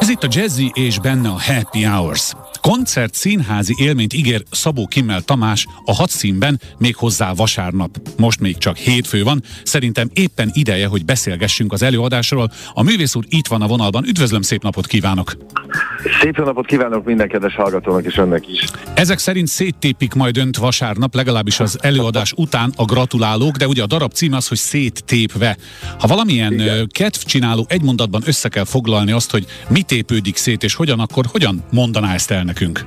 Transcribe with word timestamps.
Ez 0.00 0.08
itt 0.08 0.22
a 0.22 0.28
Jazzy 0.30 0.70
és 0.74 0.98
benne 0.98 1.28
a 1.28 1.40
Happy 1.40 1.86
Hours. 1.86 2.32
Koncert 2.60 3.14
színházi 3.14 3.74
élményt 3.78 4.12
ígér 4.12 4.42
Szabó 4.50 4.86
Kimmel 4.86 5.20
Tamás 5.20 5.66
a 5.84 5.94
hat 5.94 6.10
színben, 6.10 6.60
még 6.78 6.96
hozzá 6.96 7.32
vasárnap. 7.32 7.98
Most 8.16 8.40
még 8.40 8.58
csak 8.58 8.76
hétfő 8.76 9.22
van, 9.22 9.42
szerintem 9.62 10.08
éppen 10.12 10.50
ideje, 10.52 10.86
hogy 10.86 11.04
beszélgessünk 11.04 11.72
az 11.72 11.82
előadásról. 11.82 12.50
A 12.74 12.82
művész 12.82 13.14
úr 13.14 13.24
itt 13.28 13.46
van 13.46 13.62
a 13.62 13.66
vonalban, 13.66 14.04
üdvözlöm, 14.04 14.42
szép 14.42 14.62
napot 14.62 14.86
kívánok! 14.86 15.36
Szép 16.20 16.36
napot 16.36 16.66
kívánok 16.66 17.04
minden 17.04 17.28
kedves 17.28 17.54
hallgatónak 17.54 18.04
és 18.04 18.16
önnek 18.16 18.48
is. 18.48 18.64
Ezek 18.94 19.18
szerint 19.18 19.48
széttépik 19.48 20.14
majd 20.14 20.36
önt 20.36 20.56
vasárnap, 20.56 21.14
legalábbis 21.14 21.60
az 21.60 21.78
előadás 21.82 22.32
után 22.36 22.72
a 22.76 22.84
gratulálók, 22.84 23.56
de 23.56 23.66
ugye 23.66 23.82
a 23.82 23.86
darab 23.86 24.12
cím 24.12 24.32
az, 24.32 24.48
hogy 24.48 24.58
széttépve. 24.58 25.56
Ha 25.98 26.06
valamilyen 26.06 26.52
Igen. 26.52 26.88
kedvcsináló 26.92 27.66
egy 27.68 27.82
mondatban 27.82 28.22
össze 28.26 28.48
kell 28.48 28.64
foglalni 28.64 29.12
azt, 29.12 29.30
hogy 29.30 29.46
mi 29.68 29.82
tépődik 29.82 30.36
szét 30.36 30.62
és 30.62 30.74
hogyan, 30.74 31.00
akkor 31.00 31.24
hogyan 31.30 31.64
mondaná 31.70 32.14
ezt 32.14 32.30
el 32.30 32.44
nekünk? 32.50 32.86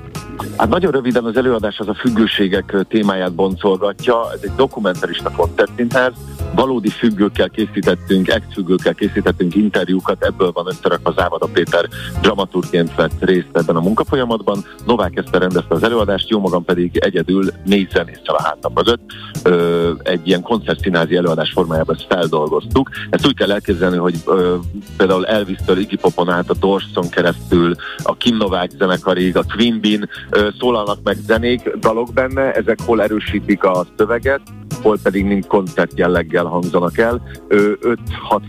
Hát 0.58 0.70
nagyon 0.70 0.92
röviden 0.92 1.26
az 1.26 1.38
előadás 1.38 1.80
az 1.80 1.88
a 1.88 1.94
függőségek 1.94 2.76
témáját 2.90 3.34
boncolgatja. 3.34 4.32
Ez 4.34 4.40
egy 4.42 4.52
dokumentarista 4.56 5.32
koncertszínház, 5.32 6.14
valódi 6.56 6.90
függőkkel 6.90 7.50
készítettünk, 7.50 8.28
ex-függőkkel 8.28 8.94
készítettünk 8.94 9.56
interjúkat, 9.56 10.24
ebből 10.24 10.52
van 10.52 10.68
összerakva 10.68 11.12
Závada 11.12 11.48
Péter 11.54 11.88
dramaturgként 12.22 12.96
vett 12.96 13.24
részt 13.24 13.50
ebben 13.54 13.76
a 13.76 13.82
munkafolyamatban. 13.82 14.66
Novák 14.86 15.16
Eszter 15.16 15.42
rendezte 15.42 15.76
az 15.76 15.84
előadást, 15.84 16.30
jó 16.30 16.40
magam 16.40 16.64
pedig 16.64 16.98
egyedül 16.98 17.46
négy 17.66 17.90
zenésszel 17.90 18.36
a 18.36 18.44
hátam 18.44 18.74
között 18.74 19.02
ö, 19.44 19.92
egy 20.04 20.28
ilyen 20.28 20.42
koncertszínázi 20.42 21.16
előadás 21.16 21.52
formájában 21.52 21.96
ezt 21.96 22.06
feldolgoztuk. 22.10 22.90
Ezt 23.10 23.28
úgy 23.28 23.36
kell 23.36 23.52
elképzelni, 23.52 23.98
hogy 23.98 24.16
ö, 24.26 24.56
például 24.98 25.26
Elvis-től 25.26 25.78
Iggy 25.78 26.00
Popon 26.00 26.30
át 26.30 26.50
a 26.50 26.56
Dorson 26.60 27.10
keresztül, 27.10 27.76
a 28.04 28.18
Kim 28.18 28.38
Novák 28.38 28.72
zenekarig, 28.78 29.38
a 29.38 29.44
Queen 29.56 29.80
Bean 29.82 30.10
ö, 30.30 30.48
szólalnak 30.60 30.98
meg 31.04 31.18
zenék, 31.26 31.76
dalok 31.80 32.14
benne, 32.14 32.52
ezek 32.52 32.80
hol 32.86 33.02
erősítik 33.02 33.64
a 33.64 33.86
szöveget, 33.98 34.42
hol 34.84 34.98
pedig 35.04 35.26
mind 35.26 35.48
koncert 35.48 35.92
jelleggel 35.96 36.46
hangzanak 36.46 36.98
el. 36.98 37.22
5-6 37.50 37.98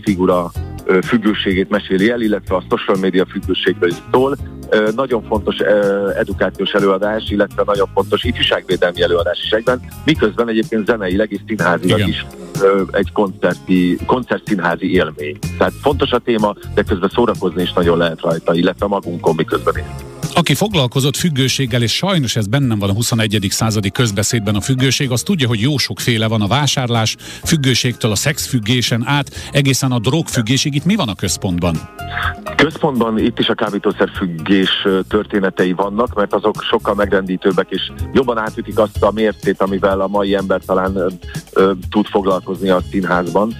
figura 0.03 0.51
függőségét 1.03 1.69
meséli 1.69 2.09
el, 2.09 2.21
illetve 2.21 2.55
a 2.55 2.63
social 2.69 2.97
media 3.01 3.25
függőségről 3.25 3.89
is 3.89 3.95
szól. 4.11 4.35
Nagyon 4.95 5.23
fontos 5.23 5.57
edukációs 6.17 6.71
előadás, 6.71 7.29
illetve 7.29 7.63
nagyon 7.65 7.87
fontos 7.93 8.23
ifjúságvédelmi 8.23 9.01
előadás 9.01 9.43
is 9.43 9.51
egyben, 9.51 9.81
miközben 10.05 10.49
egyébként 10.49 10.85
zeneileg 10.85 11.31
és 11.31 11.39
színházilag 11.47 11.97
Igen. 11.97 12.09
is 12.09 12.25
egy 12.91 13.11
koncerti, 13.11 13.97
koncertszínházi 14.05 14.93
élmény. 14.93 15.37
Tehát 15.57 15.73
fontos 15.81 16.11
a 16.11 16.19
téma, 16.19 16.55
de 16.73 16.83
közben 16.83 17.09
szórakozni 17.09 17.61
is 17.61 17.73
nagyon 17.73 17.97
lehet 17.97 18.21
rajta, 18.21 18.53
illetve 18.53 18.87
magunkon 18.87 19.35
miközben 19.35 19.73
is. 19.77 19.83
Aki 20.35 20.53
foglalkozott 20.53 21.15
függőséggel, 21.15 21.81
és 21.81 21.95
sajnos 21.95 22.35
ez 22.35 22.47
bennem 22.47 22.79
van 22.79 22.89
a 22.89 22.93
21. 22.93 23.47
századi 23.49 23.91
közbeszédben 23.91 24.55
a 24.55 24.61
függőség, 24.61 25.11
az 25.11 25.23
tudja, 25.23 25.47
hogy 25.47 25.61
jó 25.61 25.77
sokféle 25.77 26.27
van 26.27 26.41
a 26.41 26.47
vásárlás 26.47 27.15
függőségtől 27.43 28.11
a 28.11 28.15
szexfüggésen 28.15 29.07
át, 29.07 29.49
egészen 29.51 29.91
a 29.91 29.99
drogfüggésig. 29.99 30.75
Itt 30.75 30.85
mi 30.85 30.95
van 30.95 31.09
a 31.09 31.15
központban? 31.15 31.89
Központban 32.65 33.17
itt 33.17 33.39
is 33.39 33.49
a 33.49 33.53
kábítószer 33.53 34.09
függés 34.15 34.87
történetei 35.07 35.73
vannak, 35.73 36.13
mert 36.13 36.33
azok 36.33 36.61
sokkal 36.61 36.93
megrendítőbbek, 36.93 37.69
és 37.69 37.91
jobban 38.13 38.37
átütik 38.37 38.79
azt 38.79 39.03
a 39.03 39.11
mértét, 39.11 39.61
amivel 39.61 40.01
a 40.01 40.07
mai 40.07 40.35
ember 40.35 40.61
talán 40.65 40.95
ö, 40.95 41.07
ö, 41.53 41.71
tud 41.89 42.05
foglalkozni 42.05 42.69
a 42.69 42.81
színházban. 42.91 43.53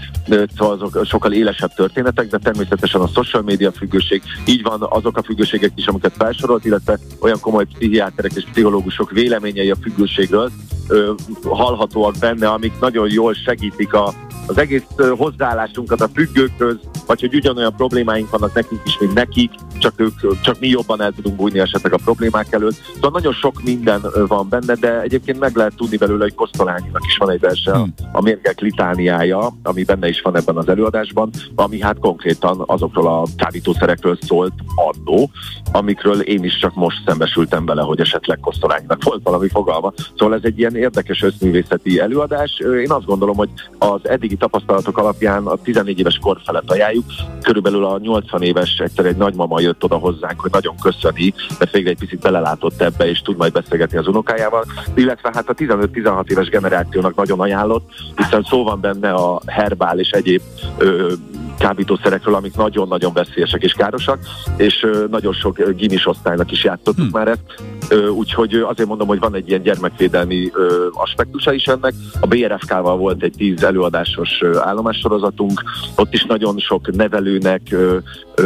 Szóval 0.58 0.74
azok 0.74 1.06
sokkal 1.06 1.34
élesebb 1.34 1.74
történetek, 1.74 2.28
de 2.28 2.38
természetesen 2.38 3.02
a 3.02 3.08
social 3.08 3.44
media 3.44 3.72
függőség, 3.72 4.22
így 4.46 4.64
van 4.64 4.82
azok 4.90 5.18
a 5.18 5.24
függőségek 5.24 5.72
is, 5.76 5.88
amiket 5.88 6.14
felsorolt, 6.18 6.66
illetve 6.66 7.00
olyan 7.20 7.40
komoly 7.40 7.66
pszichiáterek 7.66 8.34
és 8.36 8.46
pszichológusok 8.52 9.12
véleményei 9.12 9.72
a 9.72 9.78
függőségről 9.82 10.52
ö, 10.88 11.14
hallhatóak 11.44 12.16
benne, 12.20 12.48
amik 12.48 12.80
nagyon 12.80 13.10
jól 13.10 13.34
segítik 13.34 13.94
a, 13.94 14.14
az 14.48 14.58
egész 14.58 14.86
hozzáállásunkat 15.18 16.02
a 16.02 16.10
függőkhöz, 16.14 16.78
vagy 17.06 17.20
hogy 17.20 17.36
ugyanolyan 17.36 17.76
problémáink 17.76 18.30
vannak 18.30 18.54
nekünk 18.54 18.82
is, 18.86 18.98
mint 19.00 19.14
nekik, 19.14 19.52
csak, 19.80 19.94
ők, 19.96 20.42
csak 20.42 20.60
mi 20.60 20.68
jobban 20.68 21.02
el 21.02 21.12
tudunk 21.12 21.36
bújni 21.36 21.60
esetleg 21.60 21.94
a 21.94 22.00
problémák 22.04 22.52
előtt. 22.52 22.76
Szóval 22.94 23.12
nagyon 23.12 23.34
sok 23.34 23.64
minden 23.64 24.02
van 24.28 24.50
benne, 24.50 24.74
de 24.74 25.02
egyébként 25.02 25.40
meg 25.40 25.56
lehet 25.56 25.76
tudni 25.76 25.98
belőle, 25.98 26.24
hogy 26.24 26.34
Kosztolányinak 26.34 27.06
is 27.08 27.18
van 27.18 27.30
egy 27.30 27.40
verse, 27.40 27.72
hmm. 27.72 27.94
a 28.12 28.22
mérgek 28.22 28.60
litániája, 28.60 29.54
ami 29.64 29.84
benne 29.84 30.08
is 30.08 30.22
van 30.22 30.38
ebben 30.38 30.58
az 30.58 30.70
előadásban, 30.70 31.30
ami 31.56 31.82
hát 31.82 32.00
konkrétan 32.00 32.64
azokról 32.66 33.08
a 33.08 33.24
kábítószerekről 33.38 34.18
szólt 34.22 34.54
annó, 34.76 35.30
amikről 35.72 36.20
én 36.20 36.44
is 36.44 36.58
csak 36.58 36.76
most 36.76 36.98
szembesültem 37.06 37.66
vele, 37.66 37.82
hogy 37.82 38.00
esetleg 38.00 38.40
Kosztolányinak 38.40 39.04
volt 39.04 39.24
valami 39.24 39.48
fogalma. 39.48 39.94
Szóval 40.18 40.36
ez 40.36 40.44
egy 40.44 40.60
ilyen 40.60 40.76
érdekes 40.76 41.22
összművészeti 41.22 42.00
előadás. 42.00 42.60
Én 42.60 42.92
azt 42.92 43.06
gondolom, 43.06 43.36
hogy 43.36 43.50
az 43.78 44.10
eddigi 44.10 44.36
tapasztalatok 44.36 44.98
alapján 44.98 45.46
a 45.46 45.56
14 45.56 46.00
éves 46.00 46.18
kor 46.18 46.38
felett 46.46 46.72
ajánljuk. 46.72 47.06
Körülbelül 47.42 47.86
a 47.86 47.98
80 47.98 48.42
éves 48.42 48.78
egyszer 48.78 49.06
egy 49.06 49.18
nagymama 49.18 49.62
jött 49.66 49.84
oda 49.84 49.96
hozzánk, 49.96 50.40
hogy 50.40 50.52
nagyon 50.52 50.76
köszöni, 50.82 51.34
mert 51.60 51.72
végre 51.72 51.90
egy 51.90 51.98
picit 51.98 52.20
belelátott 52.20 52.82
ebbe, 52.82 53.10
és 53.10 53.22
tud 53.22 53.38
majd 53.38 53.52
beszélgetni 53.52 53.98
az 53.98 54.08
unokájával. 54.08 54.66
Illetve 54.94 55.32
hát 55.34 55.50
a 55.50 55.54
15-16 55.54 56.30
éves 56.30 56.50
generációnak 56.50 57.16
nagyon 57.16 57.40
ajánlott, 57.40 57.90
hiszen 58.16 58.44
szó 58.44 58.64
van 58.64 58.80
benne 58.82 59.14
a 59.14 59.42
herbál 59.46 60.00
és 60.00 60.10
egyéb 60.10 60.42
ö, 60.78 61.14
kábítószerekről, 61.58 62.36
amik 62.36 62.56
nagyon-nagyon 62.56 63.14
veszélyesek 63.14 63.64
és 63.64 63.74
károsak, 63.74 64.20
és 64.58 64.86
nagyon 65.10 65.34
sok 65.34 65.70
gimis 65.76 66.08
osztálynak 66.08 66.52
is 66.52 66.64
játszottuk 66.64 66.96
hmm. 66.96 67.10
már 67.12 67.28
ezt, 67.28 67.44
úgyhogy 68.10 68.54
azért 68.54 68.88
mondom, 68.88 69.08
hogy 69.08 69.20
van 69.20 69.36
egy 69.36 69.50
ilyen 69.50 69.62
gyermekvédelmi 69.62 70.52
aspektusa 70.94 71.54
is 71.54 71.66
ennek. 71.66 71.94
A 72.20 72.28
BRFK-val 72.28 72.98
volt 72.98 73.24
egy 73.24 73.34
tíz 73.38 73.64
előadásos 73.64 74.44
állomássorozatunk, 74.60 75.64
ott 75.96 76.14
is 76.14 76.24
nagyon 76.24 76.58
sok 76.58 76.96
nevelőnek 76.96 77.76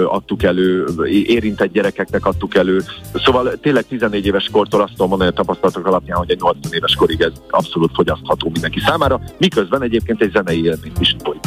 adtuk 0.05 0.43
elő, 0.43 0.85
érintett 1.05 1.71
gyerekeknek 1.71 2.25
adtuk 2.25 2.55
elő, 2.55 2.83
szóval 3.13 3.53
tényleg 3.61 3.85
14 3.87 4.25
éves 4.25 4.49
kortól 4.51 4.81
azt 4.81 4.91
tudom 4.91 5.09
mondani 5.09 5.29
a 5.29 5.33
tapasztalatok 5.33 5.85
alapján, 5.87 6.17
hogy 6.17 6.31
egy 6.31 6.39
80 6.39 6.73
éves 6.73 6.95
korig 6.95 7.21
ez 7.21 7.31
abszolút 7.49 7.91
fogyasztható 7.93 8.49
mindenki 8.49 8.79
számára, 8.79 9.21
miközben 9.37 9.81
egyébként 9.81 10.21
egy 10.21 10.31
zenei 10.31 10.63
élményt 10.63 10.99
is 10.99 11.15
folyik. 11.23 11.43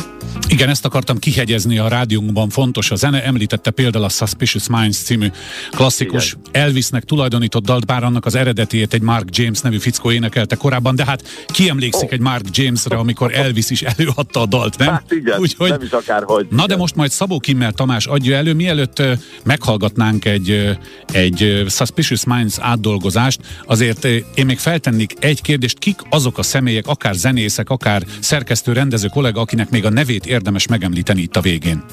Igen, 0.48 0.68
ezt 0.68 0.84
akartam 0.84 1.18
kihegyezni 1.18 1.51
a 1.52 1.88
rádiónkban, 1.88 2.48
fontos 2.48 2.90
a 2.90 2.94
zene. 2.94 3.24
Említette 3.24 3.70
például 3.70 4.04
a 4.04 4.08
Suspicious 4.08 4.68
Minds 4.68 4.96
című 4.96 5.26
klasszikus 5.70 6.26
Igen. 6.26 6.64
Elvisnek 6.64 7.04
tulajdonított 7.04 7.64
dalt, 7.64 7.86
bár 7.86 8.04
annak 8.04 8.26
az 8.26 8.34
eredetiét 8.34 8.94
egy 8.94 9.00
Mark 9.00 9.36
James 9.36 9.60
nevű 9.60 9.78
fickó 9.78 10.10
énekelte 10.10 10.56
korábban, 10.56 10.94
de 10.94 11.04
hát 11.04 11.46
ki 11.46 11.68
emlékszik 11.68 12.08
oh. 12.08 12.12
egy 12.12 12.20
Mark 12.20 12.44
Jamesre, 12.52 12.96
amikor 12.96 13.34
Elvis 13.34 13.70
is 13.70 13.82
előadta 13.82 14.40
a 14.40 14.46
dalt, 14.46 14.78
nem? 14.78 14.88
Hát 14.88 15.12
igen, 15.12 15.38
Úgyhogy, 15.38 15.70
nem 15.70 15.82
is 15.82 15.90
akárhogy. 15.90 16.46
Na 16.50 16.54
igen. 16.54 16.66
de 16.66 16.76
most 16.76 16.96
majd 16.96 17.10
Szabó 17.10 17.38
Kimmel 17.38 17.72
Tamás 17.72 18.06
adja 18.06 18.36
elő, 18.36 18.54
mielőtt 18.54 19.02
meghallgatnánk 19.44 20.24
egy, 20.24 20.78
egy 21.06 21.64
Suspicious 21.68 22.24
Minds 22.24 22.58
átdolgozást, 22.58 23.40
azért 23.66 24.04
én 24.34 24.46
még 24.46 24.58
feltennék 24.58 25.14
egy 25.18 25.42
kérdést, 25.42 25.78
kik 25.78 26.00
azok 26.10 26.38
a 26.38 26.42
személyek, 26.42 26.86
akár 26.86 27.14
zenészek, 27.14 27.70
akár 27.70 28.02
szerkesztő, 28.20 28.72
rendező 28.72 29.08
kollega, 29.08 29.40
akinek 29.40 29.70
még 29.70 29.84
a 29.84 29.90
nevét 29.90 30.26
érdemes 30.26 30.66
megemlíteni 30.66 31.20
itt 31.22 31.36
a 31.36 31.40
végén? 31.42 31.84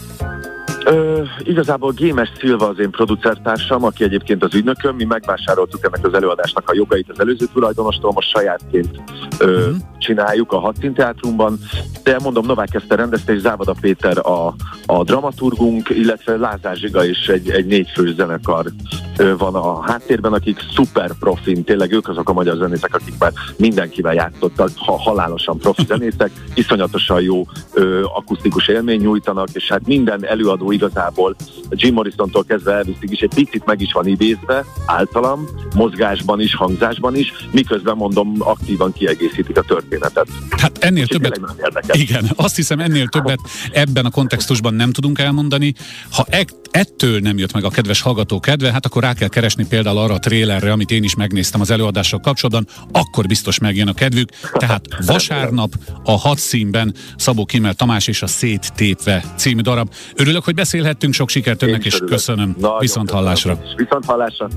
Ö, 0.85 1.23
igazából 1.43 1.91
Gémes 1.91 2.29
Szilva 2.39 2.67
az 2.67 2.79
én 2.79 2.89
producertársam, 2.89 3.83
aki 3.83 4.03
egyébként 4.03 4.43
az 4.43 4.55
ügynököm, 4.55 4.95
mi 4.95 5.03
megvásároltuk 5.03 5.83
ennek 5.83 6.05
az 6.05 6.13
előadásnak 6.13 6.69
a 6.69 6.73
jogait 6.75 7.09
az 7.09 7.19
előző 7.19 7.45
tulajdonostól, 7.53 8.11
most 8.11 8.29
sajátként 8.29 9.01
ö, 9.39 9.59
uh-huh. 9.59 9.75
Csináljuk 9.99 10.51
a 10.51 10.59
Hattin 10.59 10.93
Teátrumban, 10.93 11.59
de 12.03 12.19
mondom, 12.23 12.45
Novák 12.45 12.73
Eszter 12.73 12.97
rendezte, 12.97 13.33
és 13.33 13.39
Závada 13.39 13.75
Péter 13.81 14.17
a, 14.17 14.55
a 14.85 15.03
dramaturgunk, 15.03 15.89
illetve 15.89 16.37
Lázár 16.37 16.75
Zsiga 16.75 17.05
is 17.05 17.27
egy, 17.27 17.49
egy 17.49 17.65
négyfős 17.65 18.13
zenekar 18.13 18.65
van 19.37 19.55
a 19.55 19.81
háttérben, 19.81 20.33
akik 20.33 20.59
szuper 20.75 21.11
profin, 21.19 21.63
tényleg 21.63 21.91
ők 21.91 22.09
azok 22.09 22.29
a 22.29 22.33
magyar 22.33 22.55
zenészek, 22.55 22.95
akik 22.95 23.13
már 23.19 23.31
mindenkivel 23.57 24.13
játszottak, 24.13 24.69
ha 24.75 24.99
halálosan 24.99 25.57
profi 25.57 25.85
zenészek, 25.91 26.31
iszonyatosan 26.53 27.21
jó 27.21 27.45
ö, 27.73 28.03
akusztikus 28.03 28.67
élmény 28.67 29.01
nyújtanak, 29.01 29.47
és 29.53 29.67
hát 29.67 29.87
minden 29.87 30.25
előadó 30.25 30.71
igazából 30.71 31.35
Jim 31.69 31.93
Morrison-tól 31.93 32.43
kezdve 32.43 32.73
elviszik 32.73 33.11
is 33.11 33.19
egy 33.19 33.33
picit 33.35 33.65
meg 33.65 33.81
is 33.81 33.93
van 33.93 34.07
idézve, 34.07 34.65
általam, 34.85 35.47
mozgásban 35.75 36.39
is, 36.39 36.55
hangzásban 36.55 37.15
is, 37.15 37.33
miközben 37.51 37.95
mondom, 37.95 38.35
aktívan 38.39 38.93
kiegészítik 38.93 39.57
a 39.57 39.61
történetet. 39.61 39.88
Hát 40.49 40.77
ennél 40.77 41.03
és 41.03 41.07
többet, 41.07 41.39
igen, 41.91 42.31
azt 42.35 42.55
hiszem 42.55 42.79
ennél 42.79 43.07
többet 43.07 43.39
ebben 43.71 44.05
a 44.05 44.09
kontextusban 44.09 44.73
nem 44.73 44.91
tudunk 44.91 45.19
elmondani. 45.19 45.73
Ha 46.11 46.25
e- 46.29 46.45
ettől 46.71 47.19
nem 47.19 47.37
jött 47.37 47.53
meg 47.53 47.63
a 47.63 47.69
kedves 47.69 48.01
hallgató 48.01 48.39
kedve, 48.39 48.71
hát 48.71 48.85
akkor 48.85 49.03
rá 49.03 49.13
kell 49.13 49.27
keresni 49.27 49.65
például 49.67 49.97
arra 49.97 50.13
a 50.13 50.19
trélerre, 50.19 50.71
amit 50.71 50.91
én 50.91 51.03
is 51.03 51.15
megnéztem 51.15 51.61
az 51.61 51.69
előadással 51.69 52.19
kapcsolatban, 52.19 52.67
akkor 52.91 53.27
biztos 53.27 53.59
megjön 53.59 53.87
a 53.87 53.93
kedvük. 53.93 54.29
Tehát 54.51 54.85
vasárnap 55.05 55.73
a 56.03 56.11
hat 56.11 56.37
színben 56.37 56.93
Szabó 57.17 57.45
Kimmel 57.45 57.73
Tamás 57.73 58.07
és 58.07 58.21
a 58.21 58.27
Széttépve 58.27 59.23
című 59.35 59.61
darab. 59.61 59.93
Örülök, 60.15 60.43
hogy 60.43 60.53
beszélhettünk, 60.53 61.13
sok 61.13 61.29
sikert 61.29 61.63
önnek, 61.63 61.85
és 61.85 61.97
köszönöm. 62.05 62.55
Nagyon 62.59 62.79
Viszont 62.79 63.09
hallásra. 63.09 63.59
Viszont 63.75 64.05
hallásra. 64.05 64.47